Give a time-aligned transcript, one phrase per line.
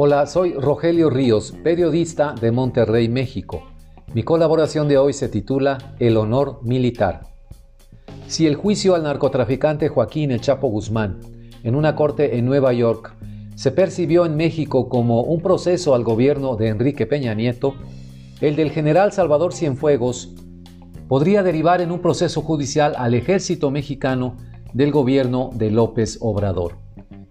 [0.00, 3.64] Hola, soy Rogelio Ríos, periodista de Monterrey, México.
[4.14, 7.22] Mi colaboración de hoy se titula El honor militar.
[8.28, 11.18] Si el juicio al narcotraficante Joaquín El Chapo Guzmán
[11.64, 13.12] en una corte en Nueva York
[13.56, 17.74] se percibió en México como un proceso al gobierno de Enrique Peña Nieto,
[18.40, 20.32] el del general Salvador Cienfuegos
[21.08, 24.36] podría derivar en un proceso judicial al ejército mexicano
[24.72, 26.76] del gobierno de López Obrador.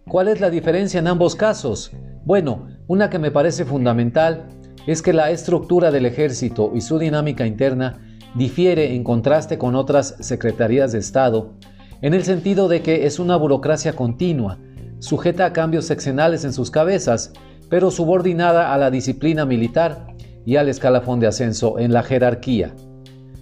[0.06, 1.94] ¿Cuál es la diferencia en ambos casos?
[2.28, 4.50] Bueno, una que me parece fundamental
[4.86, 8.02] es que la estructura del ejército y su dinámica interna
[8.36, 11.54] difiere en contraste con otras secretarías de Estado,
[12.02, 14.58] en el sentido de que es una burocracia continua,
[15.00, 17.32] sujeta a cambios seccionales en sus cabezas,
[17.70, 20.08] pero subordinada a la disciplina militar
[20.46, 22.74] y al escalafón de ascenso en la jerarquía.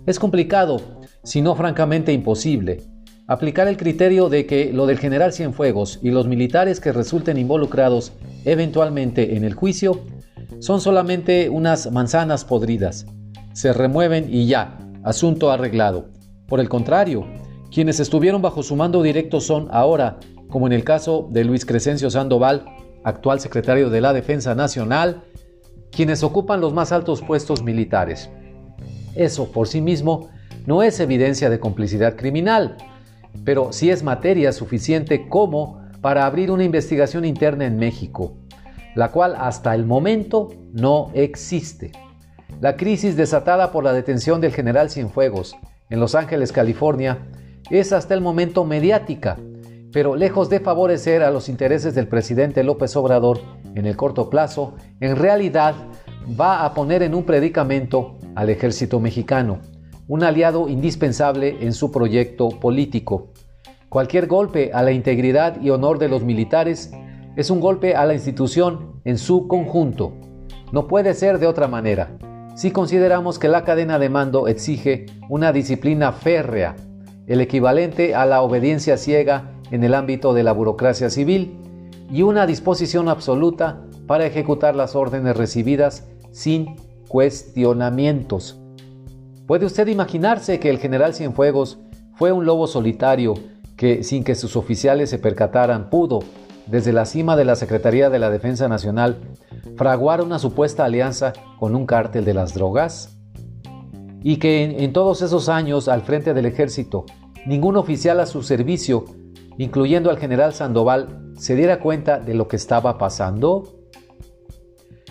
[0.05, 0.79] Es complicado,
[1.23, 2.83] si no francamente imposible,
[3.27, 8.13] aplicar el criterio de que lo del general Cienfuegos y los militares que resulten involucrados
[8.45, 10.01] eventualmente en el juicio
[10.59, 13.07] son solamente unas manzanas podridas.
[13.53, 16.09] Se remueven y ya, asunto arreglado.
[16.47, 17.25] Por el contrario,
[17.71, 22.09] quienes estuvieron bajo su mando directo son ahora, como en el caso de Luis Crescencio
[22.09, 22.65] Sandoval,
[23.03, 25.23] actual secretario de la Defensa Nacional,
[25.91, 28.29] quienes ocupan los más altos puestos militares.
[29.15, 30.29] Eso por sí mismo
[30.65, 32.77] no es evidencia de complicidad criminal,
[33.43, 38.37] pero sí es materia suficiente como para abrir una investigación interna en México,
[38.95, 41.91] la cual hasta el momento no existe.
[42.61, 45.55] La crisis desatada por la detención del general Cienfuegos
[45.89, 47.27] en Los Ángeles, California,
[47.69, 49.37] es hasta el momento mediática,
[49.91, 53.39] pero lejos de favorecer a los intereses del presidente López Obrador
[53.75, 55.75] en el corto plazo, en realidad
[56.39, 59.59] va a poner en un predicamento al ejército mexicano,
[60.07, 63.31] un aliado indispensable en su proyecto político.
[63.89, 66.91] Cualquier golpe a la integridad y honor de los militares
[67.35, 70.13] es un golpe a la institución en su conjunto.
[70.71, 72.17] No puede ser de otra manera.
[72.55, 76.75] Si consideramos que la cadena de mando exige una disciplina férrea,
[77.27, 81.57] el equivalente a la obediencia ciega en el ámbito de la burocracia civil,
[82.11, 86.75] y una disposición absoluta para ejecutar las órdenes recibidas sin
[87.07, 88.61] cuestionamientos.
[89.47, 91.77] ¿Puede usted imaginarse que el general Cienfuegos
[92.15, 93.35] fue un lobo solitario
[93.77, 96.23] que, sin que sus oficiales se percataran, pudo,
[96.65, 99.17] desde la cima de la Secretaría de la Defensa Nacional,
[99.77, 103.19] fraguar una supuesta alianza con un cártel de las drogas?
[104.23, 107.05] Y que en, en todos esos años al frente del ejército,
[107.45, 109.05] ningún oficial a su servicio,
[109.59, 113.75] incluyendo al general Sandoval, se diera cuenta de lo que estaba pasando?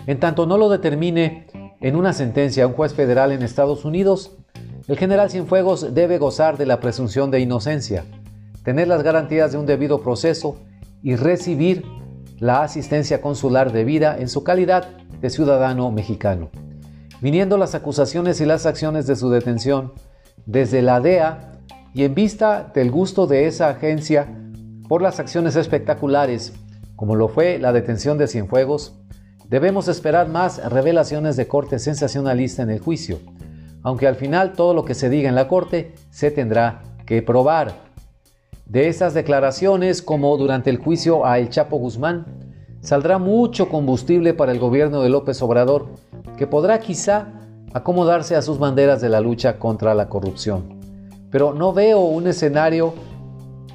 [0.07, 1.47] En tanto no lo determine
[1.81, 4.37] en una sentencia un juez federal en Estados Unidos,
[4.87, 8.05] el general Cienfuegos debe gozar de la presunción de inocencia,
[8.63, 10.57] tener las garantías de un debido proceso
[11.01, 11.83] y recibir
[12.39, 14.89] la asistencia consular debida en su calidad
[15.21, 16.49] de ciudadano mexicano.
[17.21, 19.93] Viniendo las acusaciones y las acciones de su detención
[20.45, 21.53] desde la DEA
[21.93, 24.27] y en vista del gusto de esa agencia
[24.87, 26.53] por las acciones espectaculares,
[26.95, 28.99] como lo fue la detención de Cienfuegos,
[29.49, 33.19] Debemos esperar más revelaciones de corte sensacionalista en el juicio,
[33.83, 37.73] aunque al final todo lo que se diga en la corte se tendrá que probar.
[38.65, 42.25] De esas declaraciones, como durante el juicio a El Chapo Guzmán,
[42.81, 45.89] saldrá mucho combustible para el gobierno de López Obrador,
[46.37, 47.27] que podrá quizá
[47.73, 50.79] acomodarse a sus banderas de la lucha contra la corrupción.
[51.29, 52.95] Pero no veo un escenario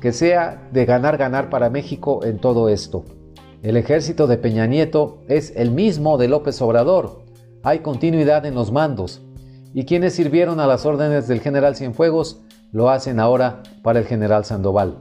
[0.00, 3.04] que sea de ganar-ganar para México en todo esto.
[3.62, 7.24] El ejército de Peña Nieto es el mismo de López Obrador.
[7.62, 9.20] Hay continuidad en los mandos.
[9.74, 12.40] Y quienes sirvieron a las órdenes del general Cienfuegos
[12.72, 14.96] lo hacen ahora para el general Sandoval.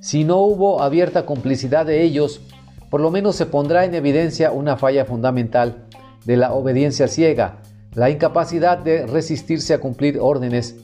[0.00, 2.42] Si no hubo abierta complicidad de ellos,
[2.90, 5.86] por lo menos se pondrá en evidencia una falla fundamental
[6.26, 7.62] de la obediencia ciega,
[7.94, 10.76] la incapacidad de resistirse a cumplir órdenes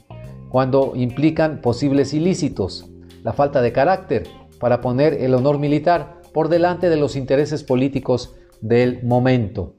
[0.49, 2.87] cuando implican posibles ilícitos,
[3.21, 4.23] la falta de carácter
[4.59, 9.75] para poner el honor militar por delante de los intereses políticos del momento.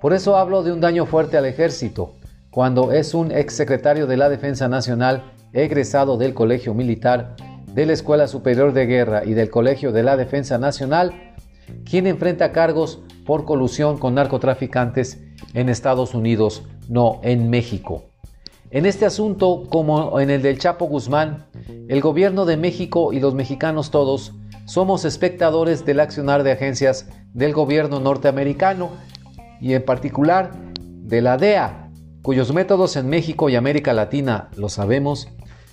[0.00, 2.14] Por eso hablo de un daño fuerte al ejército,
[2.50, 7.36] cuando es un exsecretario de la Defensa Nacional egresado del Colegio Militar,
[7.72, 11.36] de la Escuela Superior de Guerra y del Colegio de la Defensa Nacional,
[11.88, 15.22] quien enfrenta cargos por colusión con narcotraficantes
[15.54, 18.02] en Estados Unidos, no en México.
[18.72, 21.46] En este asunto, como en el del Chapo Guzmán,
[21.86, 24.34] el gobierno de México y los mexicanos todos
[24.68, 28.90] somos espectadores del accionar de agencias del gobierno norteamericano
[29.62, 35.28] y en particular de la DEA, cuyos métodos en México y América Latina, lo sabemos,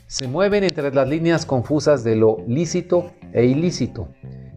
[0.08, 4.08] se mueven entre las líneas confusas de lo lícito e ilícito,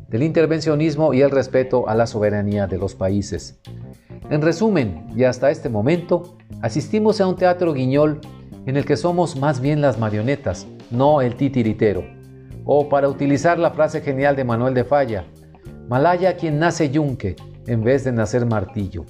[0.06, 3.58] del intervencionismo y el respeto a la soberanía de los países.
[4.30, 8.20] En resumen, y hasta este momento, asistimos a un teatro guiñol
[8.66, 12.17] en el que somos más bien las marionetas, no el titiritero.
[12.70, 15.24] O para utilizar la frase genial de Manuel de Falla,
[15.88, 17.34] Malaya quien nace yunque
[17.66, 19.06] en vez de nacer martillo.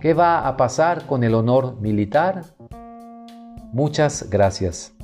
[0.00, 2.44] ¿Qué va a pasar con el honor militar?
[3.74, 4.97] Muchas gracias.